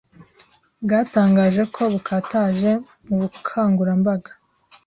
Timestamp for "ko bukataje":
1.75-2.71